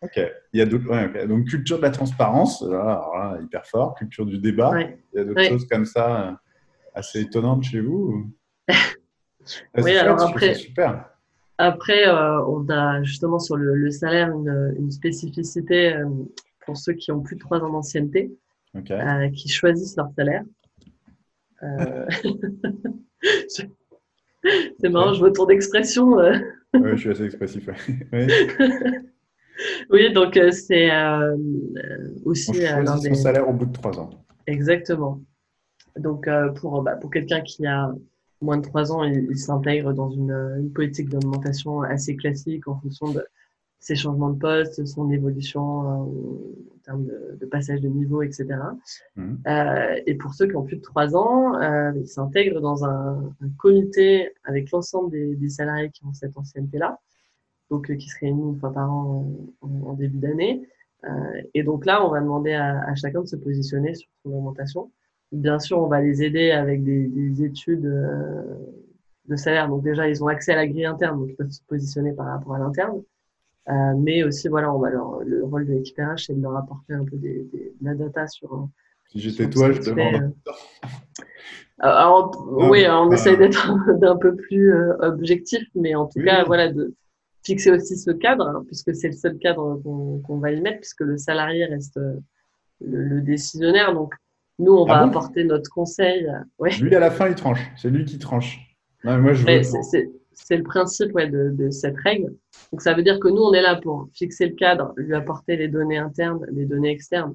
[0.00, 0.20] Ok.
[0.52, 1.26] Il y a d'autres.
[1.26, 3.94] Donc culture de la transparence, là, hyper fort.
[3.96, 4.72] Culture du débat.
[4.80, 6.32] Il y a d'autres choses comme ça euh,
[6.94, 8.30] assez étonnantes chez vous.
[9.78, 10.54] Oui, alors après,
[11.58, 16.06] après euh, on a justement sur le, salaire une, spécificité euh,
[16.64, 18.32] pour ceux qui ont plus de 3 ans d'ancienneté,
[18.76, 20.44] euh, qui choisissent leur salaire.
[24.78, 26.16] C'est marrant, je vois ton expression.
[26.74, 27.68] oui, je suis assez expressif.
[29.90, 30.12] Oui.
[30.12, 30.88] donc c'est
[32.24, 32.52] aussi.
[32.52, 34.10] On choisit son salaire au bout de 3 ans.
[34.46, 35.20] Exactement.
[35.98, 37.92] Donc pour, bah, pour quelqu'un qui a
[38.40, 43.24] moins de trois ans, il, s'intègre dans une, politique d'augmentation assez classique en fonction de
[43.80, 48.46] ses changements de poste, son évolution euh, en termes de, passage de niveau, etc.
[49.16, 49.34] Mmh.
[49.46, 53.32] Euh, et pour ceux qui ont plus de trois ans, euh, ils s'intègrent dans un,
[53.56, 56.98] comité avec l'ensemble des, salariés qui ont cette ancienneté-là,
[57.70, 60.68] donc qui se réunit une fois par an en, début d'année.
[61.54, 64.90] et donc là, on va demander à, à, chacun de se positionner sur son augmentation.
[65.32, 68.42] Bien sûr, on va les aider avec des, études euh,
[69.26, 69.68] de salaire.
[69.68, 72.26] Donc déjà, ils ont accès à la grille interne, donc ils peuvent se positionner par
[72.26, 73.02] rapport à l'interne.
[73.68, 76.56] Euh, mais aussi, voilà, on va leur, le rôle de l'équipe RH, c'est de leur
[76.56, 78.68] apporter un peu des, de la data sur.
[79.10, 80.32] Si j'étais toi, je demande.
[81.78, 86.72] Alors, oui, on essaye d'être d'un peu plus euh, objectif, mais en tout cas, voilà,
[86.72, 86.94] de
[87.44, 91.00] fixer aussi ce cadre, hein, puisque c'est le seul cadre qu'on va y mettre, puisque
[91.00, 91.96] le salarié reste
[92.80, 93.92] le, le décisionnaire.
[93.92, 94.14] Donc,
[94.58, 96.28] nous, on ah va apporter notre conseil.
[96.80, 97.60] Lui, à la fin, il tranche.
[97.76, 98.58] C'est lui qui tranche.
[99.04, 99.44] moi, je
[100.40, 102.34] c'est le principe ouais, de, de, cette règle.
[102.72, 105.56] Donc ça veut dire que nous, on est là pour fixer le cadre, lui apporter
[105.56, 107.34] les données internes, les données externes.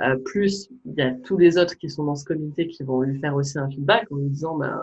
[0.00, 3.02] Euh, plus, il y a tous les autres qui sont dans ce comité qui vont
[3.02, 4.80] lui faire aussi un feedback en lui disant, ben,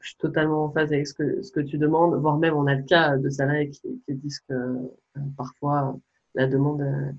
[0.00, 2.66] je suis totalement en phase avec ce que, ce que tu demandes, voire même on
[2.66, 5.98] a le cas de salariés qui, qui disent que euh, parfois
[6.34, 7.12] la demande euh,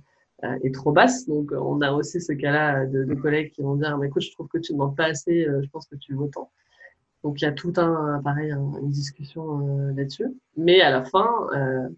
[0.64, 1.28] est trop basse.
[1.28, 4.48] Donc on a aussi ce cas-là de, collègues qui vont dire, mais écoute, je trouve
[4.48, 6.52] que tu ne demandes pas assez, je pense que tu veux autant.
[7.26, 10.28] Donc il y a tout un, pareil, une discussion euh, là-dessus.
[10.58, 11.90] Mais à la fin, euh,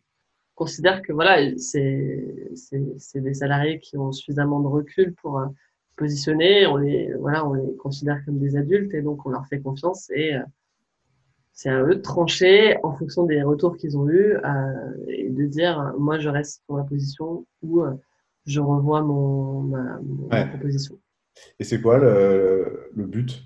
[0.55, 2.33] considère que voilà, c'est
[3.15, 5.47] des salariés qui ont suffisamment de recul pour euh,
[5.97, 6.65] positionner.
[6.67, 10.09] On les voilà, on les considère comme des adultes et donc on leur fait confiance
[10.11, 10.43] et euh,
[11.51, 14.37] c'est à eux de trancher en fonction des retours qu'ils ont eus
[15.09, 17.83] et de dire moi je reste sur ma position ou
[18.47, 19.61] je revois mon
[20.29, 20.97] ma, proposition.
[21.59, 23.43] Et c'est quoi le, le but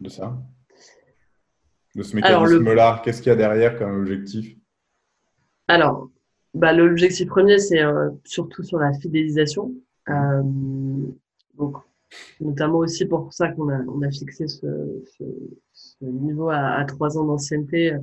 [0.00, 0.40] de ça?
[1.96, 4.56] De ce mécanisme-là Qu'est-ce qu'il y a derrière comme objectif?
[5.68, 6.10] Alors,
[6.52, 9.72] bah, l'objectif premier, c'est euh, surtout sur la fidélisation.
[10.10, 10.42] Euh,
[11.54, 11.76] donc,
[12.40, 14.66] notamment aussi pour ça qu'on a, on a fixé ce,
[15.18, 15.24] ce,
[15.72, 17.96] ce niveau à, trois ans d'ancienneté.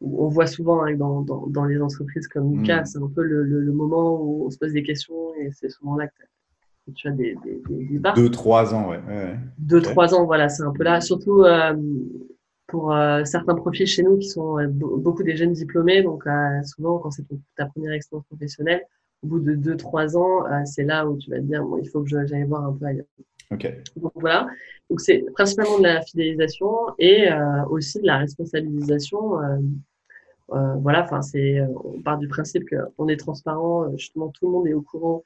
[0.00, 2.86] On voit souvent hein, dans, dans, dans, les entreprises comme Lucas, mm.
[2.86, 5.96] c'est un peu le, le, moment où on se pose des questions et c'est souvent
[5.96, 8.12] là que tu as des, des, des débats.
[8.12, 9.00] Deux, trois ans, ouais.
[9.08, 11.00] ouais, Deux, trois ans, voilà, c'est un peu là.
[11.00, 11.74] Surtout, euh,
[12.66, 16.02] pour euh, certains profils chez nous qui sont euh, beaucoup des jeunes diplômés.
[16.02, 17.24] Donc, euh, souvent, quand c'est
[17.56, 18.82] ta première expérience professionnelle,
[19.22, 22.02] au bout de 2-3 ans, c'est là où tu vas te dire, bon, il faut
[22.02, 23.06] que j'aille voir un peu ailleurs.
[23.50, 23.72] Ok.
[23.96, 24.48] Donc, voilà.
[24.90, 27.28] Donc, c'est principalement de la fidélisation et
[27.70, 29.38] aussi de la responsabilisation.
[30.48, 32.64] voilà, enfin, c'est, on part du principe
[32.96, 35.24] qu'on est transparent, justement, tout le monde est au courant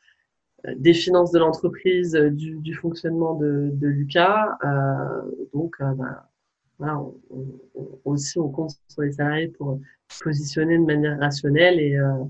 [0.76, 4.58] des finances de l'entreprise, du, du, fonctionnement de, de Lucas.
[5.54, 6.30] donc, bah,
[6.80, 7.02] voilà,
[8.06, 9.78] aussi on compte sur les salariés pour
[10.10, 12.24] se positionner de manière rationnelle et, euh,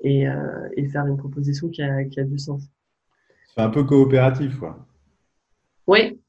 [0.00, 2.62] et, euh, et, faire une proposition qui a, qui a du sens.
[3.54, 4.86] C'est un peu coopératif, quoi.
[5.88, 6.20] Oui.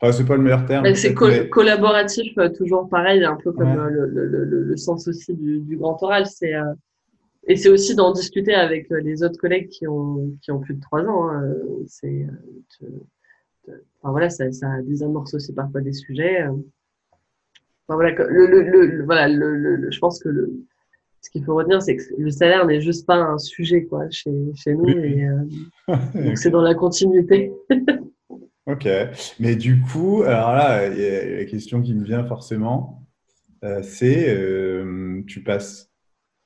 [0.00, 0.92] Enfin, c'est pas le meilleur terme.
[0.96, 1.14] C'est
[1.48, 5.76] collaboratif, euh, toujours pareil, un peu comme le, le, le, le, sens aussi du, du
[5.76, 6.26] grand oral.
[6.26, 6.54] C'est
[7.46, 10.80] et c'est aussi d'en discuter avec les autres collègues qui ont, qui ont plus de
[10.80, 11.28] trois ans.
[11.30, 11.54] Hein.
[11.86, 12.26] C'est,
[14.00, 16.46] enfin, voilà, ça, ça désamorce aussi parfois des sujets
[17.94, 20.52] voilà, le, le, voilà le, je pense que le,
[21.20, 24.32] ce qu'il faut retenir, c'est que le salaire n'est juste pas un sujet quoi, chez,
[24.54, 24.88] chez nous.
[24.88, 25.44] Et, euh,
[26.14, 27.52] donc, c'est dans la continuité.
[28.72, 28.88] ok.
[29.40, 33.06] Mais du coup, alors là, la question qui me vient forcément,
[33.64, 35.90] euh, c'est euh, tu passes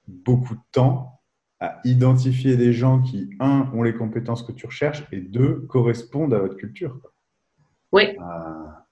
[0.06, 1.20] beaucoup de temps
[1.60, 6.34] à identifier des gens qui, un, ont les compétences que tu recherches et deux, correspondent
[6.34, 7.00] à votre culture.
[7.92, 8.16] Oui.
[8.20, 8.84] Ah.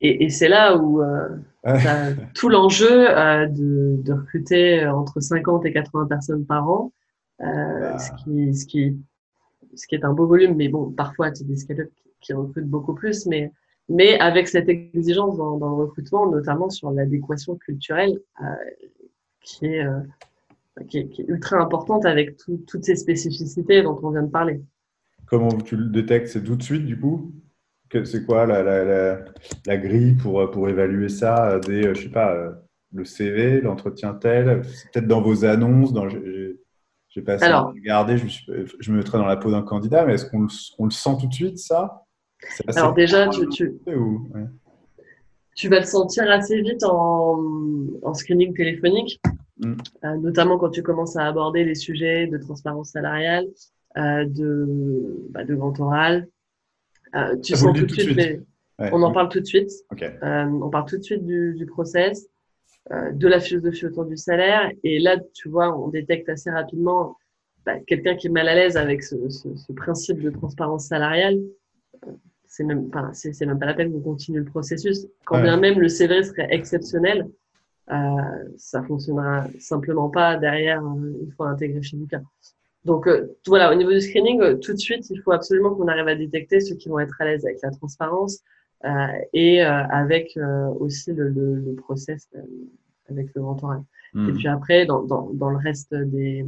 [0.00, 1.28] Et, et c'est là où euh,
[2.34, 3.06] tout l'enjeu
[3.48, 6.92] de, de, recruter entre 50 et 80 personnes par an,
[7.42, 8.98] euh, ce, qui, ce, qui,
[9.74, 11.90] ce qui est un beau volume, mais bon, parfois tu as des scale
[12.26, 13.52] qui, recrutent beaucoup plus, mais,
[13.88, 18.44] mais avec cette exigence dans, dans le recrutement, notamment sur l'adéquation culturelle euh,
[19.42, 20.00] qui, est, euh,
[20.88, 24.30] qui, est, qui, est, ultra importante avec tout, toutes ces spécificités dont on vient de
[24.30, 24.60] parler.
[25.26, 26.28] Comment tu le détectes?
[26.28, 27.32] C'est tout de suite du coup?
[28.04, 29.24] C'est quoi la, la,
[29.64, 32.34] la, grille pour, pour évaluer ça euh, des, Je sais pas,
[32.92, 34.62] le CV, l'entretien tel?
[34.92, 37.36] Peut-être dans vos annonces dans, J'ai pas
[37.68, 38.42] regardé, je,
[38.78, 40.48] je, me mettrais dans la peau d'un candidat, mais est-ce qu'on le,
[40.84, 42.05] le, sent tout de suite, ça?
[42.68, 43.72] Alors déjà, tu, tu,
[45.54, 47.42] tu, vas le sentir assez vite en,
[48.02, 49.20] en screening téléphonique,
[49.58, 49.74] mm.
[50.20, 53.46] notamment quand tu commences à aborder les sujets de transparence salariale,
[53.96, 56.28] de, bah, de grand oral,
[57.14, 58.40] euh, tu sens tout, de suite, mais
[58.78, 59.70] on en parle tout de suite.
[60.02, 62.26] Euh, on parle tout de suite du, du process,
[62.92, 64.70] euh, de la philosophie autour du salaire.
[64.84, 67.16] Et là, tu vois, on détecte assez rapidement
[67.64, 71.38] bah, quelqu'un qui est mal à l'aise avec ce, ce, ce, principe de transparence salariale.
[72.56, 75.06] C'est même, enfin, c'est même pas la peine qu'on continue le processus.
[75.26, 77.28] Quand bien même le CV serait exceptionnel,
[77.90, 77.94] euh,
[78.56, 82.22] ça fonctionnera simplement pas derrière une fois intégré chez Lucas.
[82.86, 85.86] Donc euh, voilà, au niveau du screening, euh, tout de suite, il faut absolument qu'on
[85.86, 88.38] arrive à détecter ceux qui vont être à l'aise avec la transparence
[88.86, 90.38] euh, et avec
[90.80, 92.30] aussi le, le, le process
[93.10, 93.82] avec le grand oral.
[94.14, 94.34] Et hmm.
[94.34, 96.46] puis après, dans, dans, dans le reste des,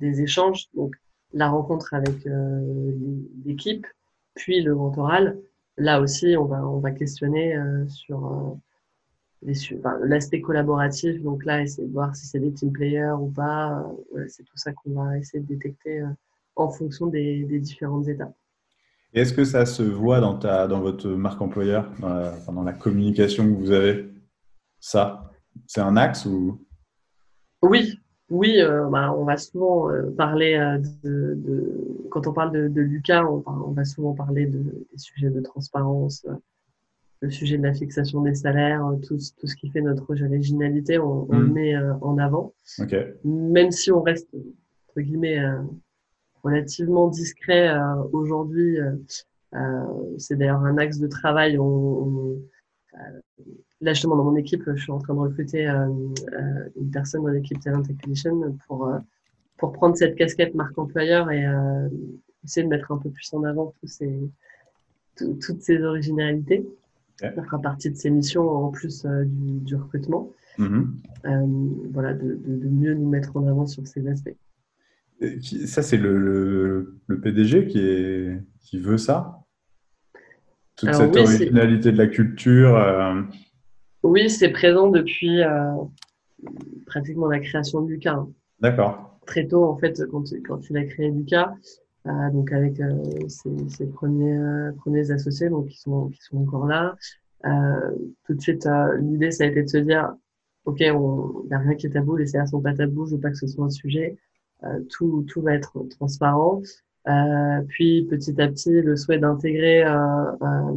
[0.00, 0.96] des, échanges, donc
[1.34, 2.16] la rencontre avec
[3.44, 3.86] l'équipe,
[4.38, 5.36] puis le grand oral,
[5.76, 7.54] là aussi, on va, on va questionner
[7.88, 8.54] sur
[9.42, 13.84] l'aspect collaboratif, donc là, essayer de voir si c'est des team players ou pas.
[14.16, 16.08] Euh, c'est tout ça qu'on va essayer de détecter euh,
[16.56, 18.34] en fonction des, des différentes étapes.
[19.14, 22.72] Est-ce que ça se voit dans, ta, dans votre marque employeur, dans la, dans la
[22.72, 24.08] communication que vous avez?
[24.80, 25.30] Ça
[25.66, 26.64] C'est un axe ou?
[27.62, 27.98] Oui,
[28.30, 28.58] oui,
[28.90, 34.46] bah, on va souvent parler de, quand on parle de, Lucas, on, va souvent parler
[34.46, 36.26] de, des sujets de transparence,
[37.20, 41.26] le sujet de la fixation des salaires, tout, tout ce qui fait notre originalité, on,
[41.30, 41.52] le hmm.
[41.52, 42.54] met en avant.
[43.24, 45.42] Même si on reste, entre guillemets,
[46.42, 47.74] relativement discret
[48.12, 48.78] aujourd'hui,
[49.54, 51.58] euh, c'est d'ailleurs un axe de travail.
[51.58, 52.36] On,
[52.94, 52.98] euh,
[53.80, 55.86] là, justement, dans mon équipe, je suis en train de recruter euh,
[56.76, 58.92] une personne dans l'équipe Talent Acquisition pour,
[59.56, 61.46] pour prendre cette casquette marque employeur et
[62.44, 64.20] essayer de mettre un peu plus en avant tous ces,
[65.16, 66.66] toutes ces originalités.
[67.20, 70.30] Ça fera partie de ces missions en plus du, recrutement.
[70.58, 71.90] Mm-hmm.
[71.92, 74.36] voilà, de, de, mieux nous mettre en avant sur ces aspects.
[75.66, 79.40] Ça, c'est le, le, PDG qui, est, qui veut ça?
[80.76, 83.22] Toute cette originalité de la culture euh,
[84.02, 85.72] Oui, c'est présent depuis euh,
[86.86, 88.14] pratiquement la création de Lucas.
[88.14, 88.28] Hein.
[88.60, 89.18] D'accord.
[89.26, 91.52] Très tôt, en fait, quand, quand il a créé Lucas,
[92.06, 92.80] euh, donc avec
[93.28, 96.96] ses, ses, premiers, premiers associés, donc qui sont, qui sont encore là,
[98.24, 98.68] tout de suite,
[99.00, 100.14] l'idée, ça a été de se dire,
[100.64, 103.20] OK, il n'y a rien qui est tabou, les CR sont pas tabous, je veux
[103.20, 104.18] pas que ce soit un sujet.
[104.64, 106.62] Euh, tout, tout va être transparent.
[107.06, 110.74] Euh, puis petit à petit, le souhait d'intégrer euh,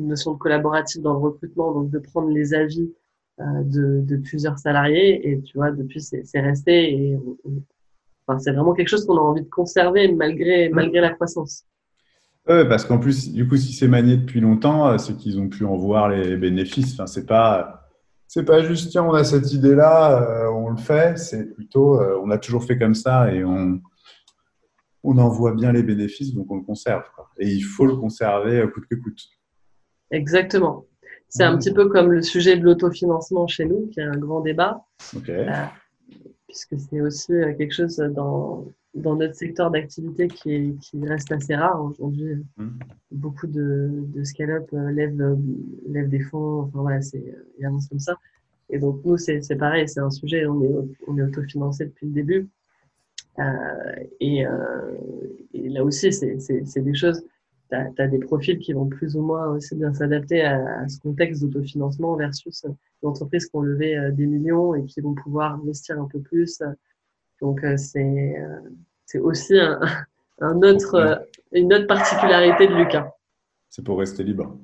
[0.00, 2.92] une notion de collaboratif dans le recrutement, donc de prendre les avis
[3.38, 5.30] de, de, plusieurs salariés.
[5.30, 6.92] Et tu vois, depuis, c'est resté.
[6.92, 7.18] Et
[8.26, 11.64] enfin, c'est vraiment quelque chose qu'on a envie de conserver malgré, malgré la croissance.
[12.48, 15.64] Oui, parce qu'en plus, du coup, si c'est manié depuis longtemps, c'est qu'ils ont pu
[15.64, 16.94] en voir les bénéfices.
[16.94, 17.80] Enfin, c'est pas
[18.32, 22.00] c'est pas juste tiens on a cette idée là euh, on le fait c'est plutôt
[22.00, 23.80] euh, on a toujours fait comme ça et on
[25.02, 27.02] on en voit bien les bénéfices donc on le conserve
[27.38, 29.20] et il faut le conserver coûte que coûte
[30.10, 30.86] exactement
[31.28, 34.40] c'est un petit peu comme le sujet de l'autofinancement chez nous qui est un grand
[34.40, 34.84] débat
[35.28, 35.46] euh,
[36.46, 41.82] puisque c'est aussi quelque chose dans dans notre secteur d'activité qui, qui reste assez rare
[41.84, 42.44] aujourd'hui.
[42.56, 42.68] Mmh.
[43.12, 45.38] Beaucoup de, de scale-up euh, lèvent,
[45.88, 47.22] lèvent des fonds, enfin voilà, c'est,
[47.58, 48.16] il avance comme ça.
[48.68, 50.74] Et donc nous, c'est, c'est pareil, c'est un sujet, on est,
[51.06, 52.48] on est autofinancé depuis le début.
[53.38, 53.42] Euh,
[54.20, 54.96] et, euh,
[55.54, 57.22] et, là aussi, c'est, c'est, c'est des choses,
[57.70, 60.98] tu as, des profils qui vont plus ou moins aussi bien s'adapter à, à ce
[61.00, 65.54] contexte d'autofinancement versus des entreprises qui ont levé euh, des millions et qui vont pouvoir
[65.54, 66.60] investir un peu plus
[67.40, 69.80] donc, euh, c'est euh, aussi un,
[70.40, 71.16] un autre, euh,
[71.52, 73.10] une autre particularité de Lucas.
[73.68, 74.56] C'est pour rester libre.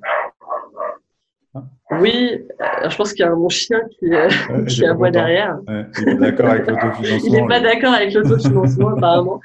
[1.89, 2.45] Oui,
[2.87, 4.09] je pense qu'il y a mon chien qui,
[4.67, 5.57] qui aboie derrière.
[5.67, 7.17] il pas d'accord avec l'autofinancement.
[7.25, 9.41] il n'est pas d'accord avec l'autofinancement, apparemment.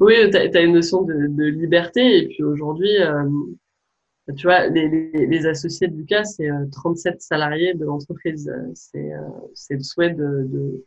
[0.00, 2.18] Oui, tu as, une notion de, de, liberté.
[2.18, 2.96] Et puis aujourd'hui,
[4.36, 8.52] tu vois, les, les, associés de Lucas, c'est 37 euh, salariés de l'entreprise.
[8.74, 9.20] C'est euh,
[9.70, 10.84] le souhait de, de,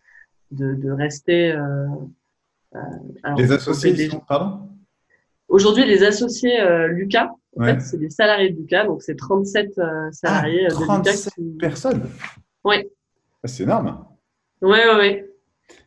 [0.51, 1.51] de, de rester.
[1.51, 1.87] Euh,
[3.23, 4.69] alors, les associés, sont, pardon?
[5.47, 6.57] Aujourd'hui, les associés
[6.89, 9.81] Lucas, en fait, c'est des salariés de Lucas, donc c'est 37
[10.11, 11.67] salariés ah, 37 de Lucas.
[11.67, 12.03] personnes
[12.63, 12.87] Oui.
[13.43, 14.05] Ah, c'est énorme.
[14.61, 15.23] Oui, oui, oui.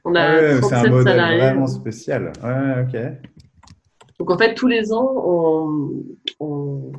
[0.05, 2.33] On a ah C'est un modèle vraiment spécial.
[2.43, 3.01] Ouais, ok.
[4.19, 6.05] Donc en fait, tous les ans, on,
[6.41, 6.93] on,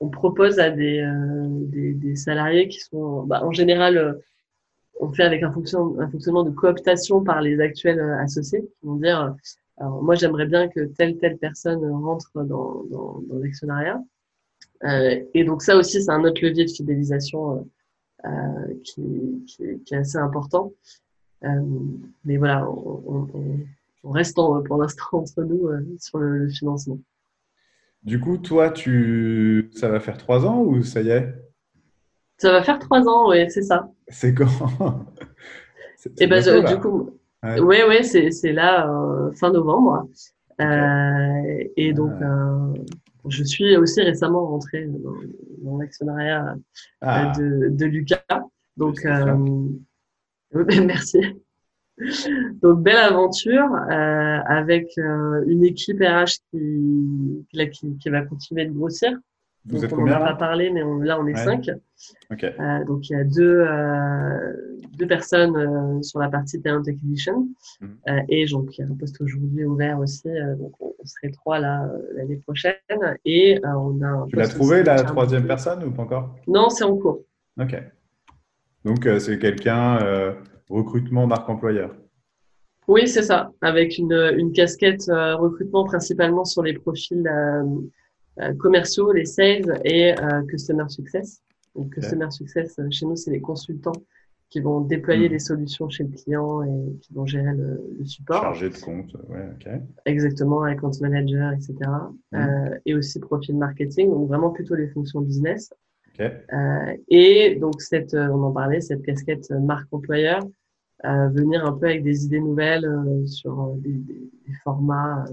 [0.00, 4.12] on propose à des, euh, des, des, salariés qui sont, bah, en général, euh,
[5.00, 8.86] on fait avec un, fonction, un fonctionnement de cooptation par les actuels euh, associés qui
[8.86, 9.34] vont dire,
[9.76, 14.00] alors moi j'aimerais bien que telle telle personne rentre dans, dans, dans l'actionnariat.
[14.84, 17.68] Euh, et donc ça aussi, c'est un autre levier de fidélisation
[18.24, 18.28] euh,
[18.84, 20.72] qui, qui, qui, est assez important.
[21.44, 21.60] Euh,
[22.24, 23.58] mais voilà, on, on,
[24.04, 26.98] on reste pour l'instant entre nous sur le financement.
[28.02, 29.70] Du coup, toi, tu...
[29.74, 31.34] ça va faire trois ans ou ça y est?
[32.38, 33.90] Ça va faire trois ans, oui, c'est ça.
[34.08, 34.46] C'est quand?
[36.06, 37.10] Et eh ben, du coup,
[37.42, 40.08] oui, ouais, ouais, c'est là, euh, fin novembre.
[40.60, 42.24] Euh, et donc, ah.
[42.24, 42.74] euh,
[43.28, 45.14] je suis aussi récemment rentrée dans,
[45.62, 46.56] dans l'actionnariat
[47.00, 47.32] ah.
[47.38, 48.22] de, de, Lucas.
[48.76, 49.04] Donc,
[50.84, 51.20] merci.
[52.62, 58.72] Donc, belle aventure euh, avec euh, une équipe RH qui, qui, qui, va continuer de
[58.72, 59.12] grossir.
[59.64, 61.68] Vous donc, êtes on n'en a pas parlé, mais on, là, on est cinq.
[62.30, 62.52] Okay.
[62.58, 63.66] Euh, donc, il y a deux,
[64.96, 67.48] deux personnes sur la partie Talent Acquisition.
[67.80, 67.86] Mm.
[68.28, 70.28] et donc, il y a un poste aujourd'hui ouvert aussi.
[70.58, 72.74] donc, on, serait trois là l'année prochaine.
[73.24, 76.36] Et on a Tu l'as trouvé, la troisième personne, ou pas encore?
[76.46, 77.24] Non, c'est en cours.
[77.60, 77.74] OK.
[78.84, 79.98] Donc, c'est quelqu'un
[80.68, 81.94] recrutement marque employeur.
[82.88, 87.62] Oui, c'est ça, avec une, une casquette euh, recrutement principalement sur les profils euh,
[88.40, 90.14] euh, commerciaux, les sales et
[90.48, 91.42] customer success.
[91.74, 93.92] Donc, Customer Success, chez nous, c'est les consultants
[94.50, 95.32] qui vont déployer hmm.
[95.32, 98.40] les solutions chez le client et qui vont gérer le, support.
[98.40, 99.70] Chargé de compte, ouais, ok.
[100.06, 101.74] Exactement, account manager, etc.
[102.32, 102.36] Hmm.
[102.36, 105.72] Euh, et aussi profil marketing, donc vraiment plutôt les fonctions business.
[106.20, 110.40] Euh, et donc, cette, euh, on en parlait, cette casquette marque employeur,
[111.04, 115.24] euh, venir un peu avec des idées nouvelles euh, sur des, des, des formats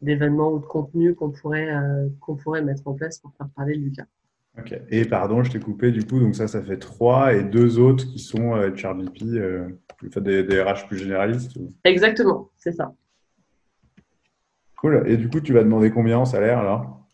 [0.00, 1.70] d'événements ou de contenus qu'on pourrait,
[2.20, 4.06] qu'on pourrait mettre en place pour faire parler de Lucas.
[4.58, 4.78] Ok.
[4.90, 8.04] Et pardon, je t'ai coupé du coup, donc ça, ça fait trois et deux autres
[8.04, 9.68] qui sont euh, HRBP, euh,
[10.16, 12.92] des, des RH plus généralistes Exactement, c'est ça.
[14.76, 15.04] Cool.
[15.06, 17.08] Et du coup, tu vas demander combien en salaire alors?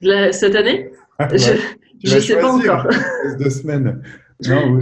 [0.00, 0.90] Cette année?
[1.30, 2.86] Je ne sais pas encore.
[3.38, 4.02] Deux semaines.
[4.48, 4.78] Non,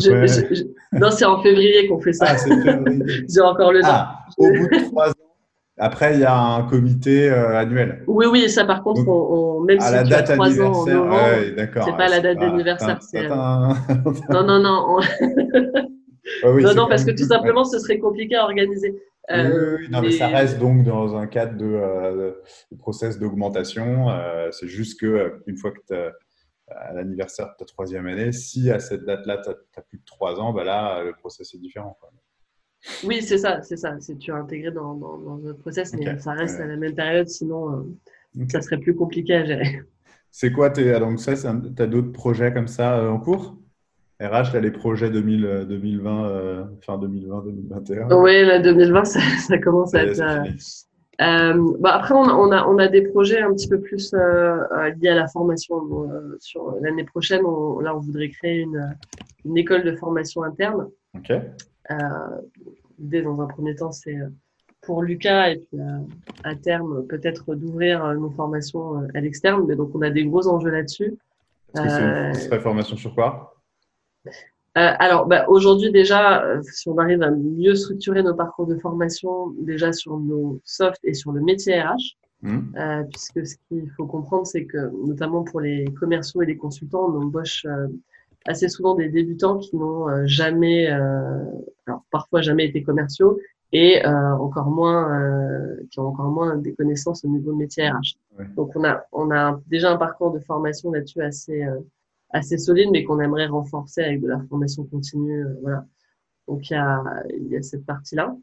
[0.92, 2.28] non c'est en février qu'on fait ça.
[2.28, 2.36] Ah.
[3.28, 3.88] J'ai encore le temps.
[3.90, 5.30] Ah, au bout de trois ans
[5.82, 8.04] après, il y a un comité euh, annuel.
[8.06, 10.86] Oui, oui, ça par contre, on, même si la tu date as 3 ans en
[10.86, 11.18] novembre,
[11.56, 13.00] c'est pas la date d'anniversaire.
[14.30, 14.98] non, non, non.
[16.44, 18.94] oui, non, non, parce que tout simplement, ce serait compliqué à organiser.
[19.30, 22.32] Euh, oui, non, mais ça reste donc dans un cadre de, euh,
[22.78, 24.08] process d'augmentation.
[24.50, 25.94] c'est juste que une fois que tu
[26.76, 30.40] à l'anniversaire de ta troisième année, si à cette date-là, tu as, plus de trois
[30.40, 31.96] ans, bah là, le process est différent.
[32.00, 32.10] Quoi.
[33.04, 33.96] Oui, c'est ça, c'est ça.
[34.00, 36.94] C'est tu as intégré dans, dans, dans, notre process, mais ça reste à la même
[36.94, 39.82] période, sinon euh, ça serait plus compliqué à gérer.
[40.30, 43.56] C'est quoi tes, donc ça, tu as d'autres projets comme ça euh, en cours?
[44.20, 49.58] RH, tu as les projets 2000, 2020, euh, fin 2020, 2021 Oui, 2020, ça, ça,
[49.58, 50.22] commence à être.
[51.20, 55.08] Bah, après, on a, on, a, on a des projets un petit peu plus liés
[55.08, 55.74] à la formation.
[56.40, 58.96] sur l'année prochaine, on, là, on voudrait créer une,
[59.44, 60.88] une école de formation interne.
[61.14, 61.32] Ok.
[63.00, 64.28] L'idée, dans un premier temps, c'est euh,
[64.82, 66.00] pour Lucas et puis euh,
[66.44, 69.64] à terme, peut-être d'ouvrir euh, nos formations à l'externe.
[69.66, 71.16] Mais donc, on a des gros enjeux là-dessus.
[71.74, 73.56] Est-ce que c'est formation sur quoi?
[74.74, 79.92] Alors, bah, aujourd'hui déjà, si on arrive à mieux structurer nos parcours de formation, déjà
[79.92, 83.04] sur nos softs et sur le métier RH, mmh.
[83.10, 87.20] puisque ce qu'il faut comprendre, c'est que notamment pour les commerciaux et les consultants, on
[87.20, 87.66] embauche
[88.46, 91.44] assez souvent des débutants qui n'ont euh, jamais, euh,
[91.86, 93.38] alors parfois jamais été commerciaux
[93.72, 95.16] et euh, encore moins,
[95.92, 98.16] qui ont encore moins des connaissances au niveau de métier RH.
[98.56, 101.64] Donc on a, on a déjà un parcours de formation là-dessus assez,
[102.32, 105.44] assez solide, mais qu'on aimerait renforcer avec de la formation continue.
[105.62, 105.84] voilà.
[106.48, 107.02] Donc il y a,
[107.50, 108.36] y a cette partie-là.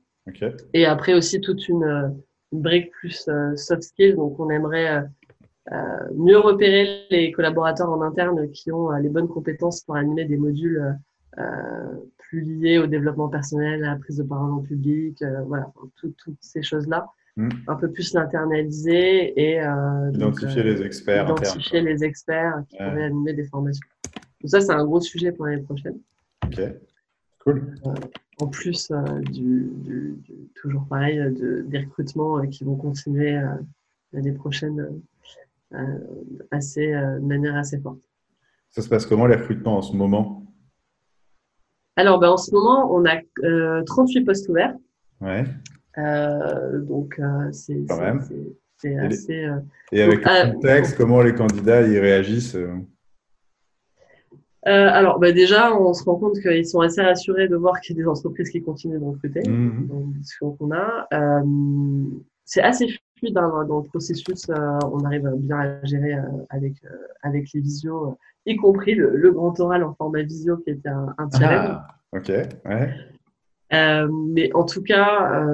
[0.74, 2.16] Et après aussi toute une,
[2.52, 4.16] une brique plus soft skills.
[4.16, 5.06] Donc on aimerait
[5.72, 5.76] euh,
[6.16, 10.38] mieux repérer les collaborateurs en interne qui ont euh, les bonnes compétences pour animer des
[10.38, 10.98] modules
[11.38, 16.16] euh, plus liés au développement personnel, à la prise de parole en public, voilà, toutes
[16.40, 17.08] ces choses-là.
[17.38, 17.50] Hmm.
[17.68, 19.62] Un peu plus l'internaliser et
[20.14, 21.30] identifier les experts.
[21.30, 23.88] Identifier les experts qui pourraient animer des formations.
[24.42, 26.00] Donc ça, c'est un gros sujet pour l'année prochaine.
[26.46, 26.60] Ok,
[27.40, 27.76] cool.
[28.40, 28.92] en plus
[29.32, 30.16] du, du,
[30.56, 33.40] toujours pareil, de, des recrutements qui vont continuer
[34.14, 35.00] l'année prochaine
[35.74, 36.00] euh,
[36.50, 38.00] assez, euh, de manière assez forte.
[38.70, 40.46] Ça se passe comment les recrutements en ce moment?
[41.98, 43.18] Alors, ben, en ce moment, on a
[43.84, 44.76] 38 euh, postes ouverts.
[45.20, 45.44] Ouais.
[45.98, 47.20] Donc,
[47.52, 47.86] c'est
[48.98, 49.50] assez.
[49.92, 52.58] et avec le contexte, comment les candidats y réagissent
[54.64, 58.00] alors, ben, déjà, on se rend compte qu'ils sont assez rassurés de voir qu'il y
[58.00, 59.88] a des entreprises qui continuent de recruter, mmh.
[60.42, 61.08] dans qu'on a.
[62.44, 62.88] c'est assez
[63.32, 66.90] dans, dans, le processus, euh, on arrive bien à gérer euh, avec, euh,
[67.24, 71.30] avec les visios, y compris le, grand oral en format visio qui était un, un
[71.32, 71.70] challenge.
[71.70, 72.30] Ah, ok,
[72.66, 72.94] ouais.
[73.72, 75.46] Mais en tout cas,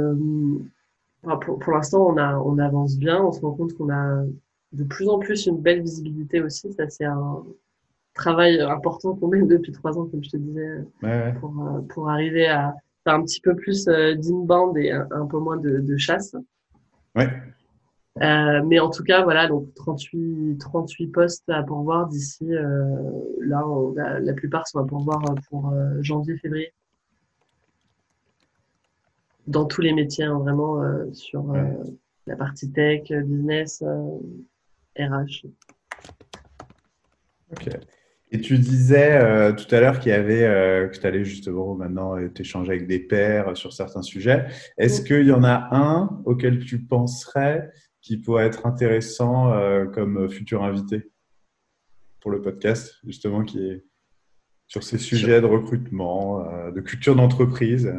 [1.42, 3.22] pour, pour l'instant, on, a, on avance bien.
[3.24, 4.24] On se rend compte qu'on a
[4.72, 6.74] de plus en plus une belle visibilité aussi.
[6.74, 7.44] Ça, c'est un
[8.14, 10.82] travail important qu'on mène depuis trois ans, comme je te disais,
[11.40, 11.54] Pour,
[11.90, 12.74] pour arriver à
[13.04, 16.36] faire un petit peu plus d'inbound et un, un, peu moins de, de chasse.
[17.16, 17.30] Ouais.
[18.22, 22.46] Euh, mais en tout cas, voilà, donc 38, 38 postes à pourvoir d'ici.
[22.54, 22.86] Euh,
[23.42, 23.64] là,
[24.20, 26.74] la, plupart sont à pourvoir euh, pour euh, janvier-février.
[29.48, 31.54] Dans tous les métiers, hein, vraiment, euh, sur
[32.28, 33.84] la partie tech, business,
[34.98, 35.48] RH.
[37.52, 37.70] Ok.
[38.32, 42.72] Et tu disais tout à l'heure qu'il y avait, que tu allais justement maintenant t'échanger
[42.72, 44.48] avec des pairs sur certains sujets.
[44.78, 47.70] Est-ce qu'il y en a un auquel tu penserais
[48.04, 51.10] qui pourrait être intéressant euh, comme futur invité
[52.20, 53.86] pour le podcast, justement, qui est
[54.68, 57.92] sur ces sujets de recrutement, euh, de culture d'entreprise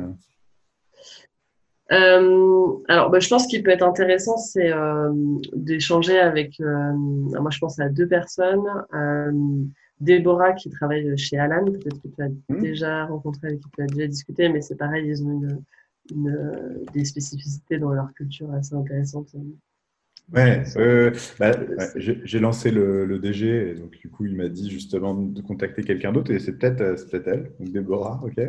[1.92, 4.72] euh, alors, bah, je pense qu'il peut être intéressant, c'est
[5.54, 8.62] d'échanger avec, moi je pense à deux personnes.
[10.00, 12.60] Déborah qui travaille chez Alan, peut-être que tu as mmh.
[12.60, 15.62] déjà rencontré, avec qui tu as déjà discuté, mais c'est pareil, ils ont une,
[16.10, 19.34] une, des spécificités dans leur culture assez intéressantes.
[20.32, 20.62] Ouais,
[21.38, 21.52] bah,
[21.96, 26.12] j'ai lancé le, DG, et donc du coup, il m'a dit justement de contacter quelqu'un
[26.12, 28.40] d'autre, et c'est peut-être euh, peut elle, donc Déborah, ok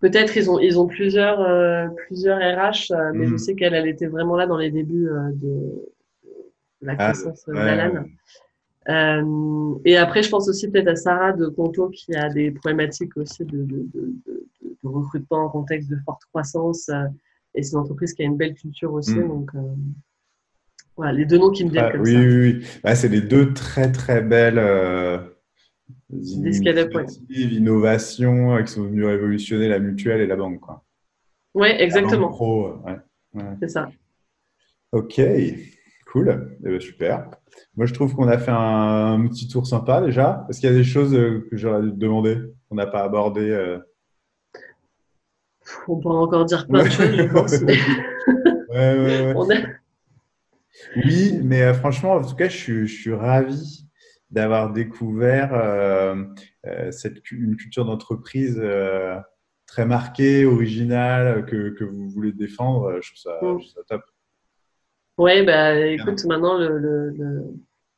[0.00, 3.38] Peut-être ils ont, ils ont plusieurs, euh, plusieurs RH, euh, mais je hmm.
[3.38, 5.90] sais qu'elle elle était vraiment là dans les débuts de
[6.82, 8.04] la ah, croissance d'Alan.
[9.86, 13.46] et après, je pense aussi peut-être à Sarah de Conto qui a des problématiques aussi
[13.46, 14.12] de, de, de,
[14.62, 16.90] de recrutement en contexte de forte croissance.
[17.54, 19.28] et c'est une entreprise qui a une belle culture aussi, hmm.
[19.28, 19.50] donc
[20.96, 22.18] voilà, les deux noms qui me viennent ah, comme oui, ça.
[22.18, 25.18] Oui, oui, c'est les deux très très belles euh,
[27.30, 30.62] innovations qui sont venues révolutionner la mutuelle et la banque.
[31.54, 32.28] Oui, exactement.
[32.28, 32.76] Pro,
[33.60, 33.88] C'est ça.
[34.92, 35.20] Ok,
[36.06, 37.28] cool, eh ben, super.
[37.76, 40.46] Moi, je trouve qu'on a fait un, petit tour sympa déjà.
[40.48, 42.38] Est-ce qu'il y a des choses euh, que j'aurais dû te demander
[42.68, 43.78] qu'on n'a pas abordées euh?
[45.88, 47.52] On pourra encore dire plein de choses, je pense.
[47.62, 47.74] ouais,
[48.70, 49.54] ouais, On a...
[50.96, 53.86] Oui, mais euh, franchement, en tout cas, je, suis, ravi
[54.30, 56.24] d'avoir découvert euh,
[56.66, 58.60] euh, cette, une culture d'entreprise
[59.66, 63.00] très marquée, originale, que, vous voulez défendre.
[63.00, 63.84] Je trouve ça, mm.
[63.88, 64.02] top.
[65.18, 67.44] Oui, bah, écoute, maintenant, le,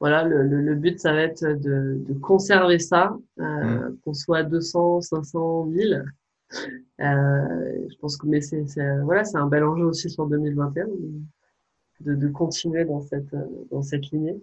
[0.01, 3.97] voilà, le, but, ça va être de, conserver ça, mm.
[4.05, 6.05] qu'on soit 200, 500, 1000.
[6.99, 8.65] je pense que mais c'est
[9.03, 10.87] voilà, c'est un bel enjeu aussi sur 2021
[12.01, 13.35] de, continuer dans cette,
[13.71, 14.37] dans cette lignée.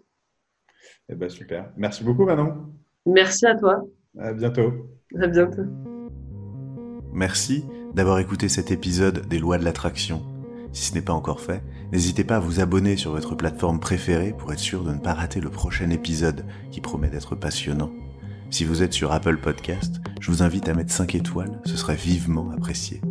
[1.09, 1.71] Eh ben, super.
[1.77, 2.73] Merci beaucoup, Manon.
[3.05, 3.85] Merci à toi.
[4.17, 4.71] À bientôt.
[5.19, 5.63] À bientôt.
[7.13, 10.23] Merci d'avoir écouté cet épisode des lois de l'attraction.
[10.71, 14.33] Si ce n'est pas encore fait, n'hésitez pas à vous abonner sur votre plateforme préférée
[14.35, 17.91] pour être sûr de ne pas rater le prochain épisode qui promet d'être passionnant.
[18.49, 21.95] Si vous êtes sur Apple Podcast, je vous invite à mettre 5 étoiles, ce serait
[21.95, 23.01] vivement apprécié.